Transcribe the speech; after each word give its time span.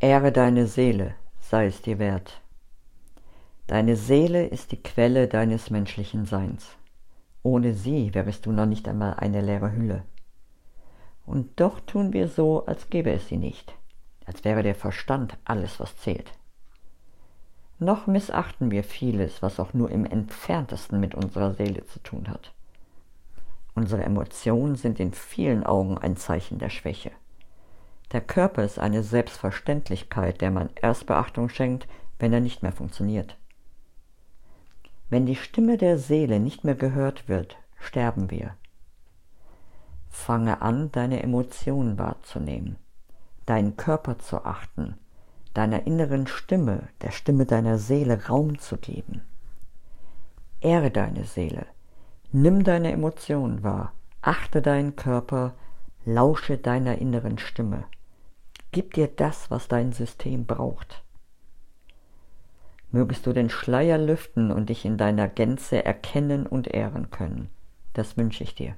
Ehre 0.00 0.30
deine 0.30 0.68
Seele, 0.68 1.16
sei 1.40 1.66
es 1.66 1.82
dir 1.82 1.98
wert. 1.98 2.40
Deine 3.66 3.96
Seele 3.96 4.46
ist 4.46 4.70
die 4.70 4.80
Quelle 4.80 5.26
deines 5.26 5.70
menschlichen 5.70 6.24
Seins. 6.24 6.68
Ohne 7.42 7.74
sie 7.74 8.14
wärest 8.14 8.46
du 8.46 8.52
noch 8.52 8.66
nicht 8.66 8.86
einmal 8.86 9.14
eine 9.14 9.40
leere 9.40 9.72
Hülle. 9.72 10.04
Und 11.26 11.58
doch 11.58 11.80
tun 11.80 12.12
wir 12.12 12.28
so, 12.28 12.64
als 12.64 12.90
gäbe 12.90 13.10
es 13.10 13.26
sie 13.26 13.38
nicht, 13.38 13.74
als 14.24 14.44
wäre 14.44 14.62
der 14.62 14.76
Verstand 14.76 15.36
alles, 15.44 15.80
was 15.80 15.96
zählt. 15.96 16.30
Noch 17.80 18.06
missachten 18.06 18.70
wir 18.70 18.84
vieles, 18.84 19.42
was 19.42 19.58
auch 19.58 19.74
nur 19.74 19.90
im 19.90 20.04
entferntesten 20.04 21.00
mit 21.00 21.16
unserer 21.16 21.54
Seele 21.54 21.84
zu 21.86 21.98
tun 21.98 22.28
hat. 22.28 22.52
Unsere 23.74 24.04
Emotionen 24.04 24.76
sind 24.76 25.00
in 25.00 25.12
vielen 25.12 25.64
Augen 25.64 25.98
ein 25.98 26.16
Zeichen 26.16 26.60
der 26.60 26.70
Schwäche. 26.70 27.10
Der 28.12 28.22
Körper 28.22 28.64
ist 28.64 28.78
eine 28.78 29.02
Selbstverständlichkeit, 29.02 30.40
der 30.40 30.50
man 30.50 30.70
erst 30.80 31.06
Beachtung 31.06 31.48
schenkt, 31.48 31.86
wenn 32.18 32.32
er 32.32 32.40
nicht 32.40 32.62
mehr 32.62 32.72
funktioniert. 32.72 33.36
Wenn 35.10 35.26
die 35.26 35.36
Stimme 35.36 35.76
der 35.76 35.98
Seele 35.98 36.40
nicht 36.40 36.64
mehr 36.64 36.74
gehört 36.74 37.28
wird, 37.28 37.56
sterben 37.78 38.30
wir. 38.30 38.54
Fange 40.08 40.62
an, 40.62 40.90
deine 40.92 41.22
Emotionen 41.22 41.98
wahrzunehmen, 41.98 42.76
deinen 43.46 43.76
Körper 43.76 44.18
zu 44.18 44.44
achten, 44.44 44.98
deiner 45.54 45.86
inneren 45.86 46.26
Stimme, 46.26 46.88
der 47.02 47.10
Stimme 47.10 47.46
deiner 47.46 47.78
Seele 47.78 48.26
Raum 48.26 48.58
zu 48.58 48.78
geben. 48.78 49.22
Ehre 50.60 50.90
deine 50.90 51.24
Seele, 51.24 51.66
nimm 52.32 52.64
deine 52.64 52.90
Emotionen 52.90 53.62
wahr, 53.62 53.92
achte 54.22 54.60
deinen 54.60 54.96
Körper, 54.96 55.54
lausche 56.04 56.58
deiner 56.58 56.98
inneren 56.98 57.38
Stimme. 57.38 57.84
Gib 58.70 58.94
dir 58.94 59.08
das, 59.08 59.50
was 59.50 59.68
dein 59.68 59.92
System 59.92 60.44
braucht. 60.46 61.02
Mögest 62.90 63.26
du 63.26 63.32
den 63.32 63.50
Schleier 63.50 63.98
lüften 63.98 64.50
und 64.50 64.68
dich 64.68 64.84
in 64.84 64.96
deiner 64.96 65.28
Gänze 65.28 65.84
erkennen 65.84 66.46
und 66.46 66.68
ehren 66.68 67.10
können. 67.10 67.50
Das 67.92 68.16
wünsche 68.16 68.44
ich 68.44 68.54
dir. 68.54 68.76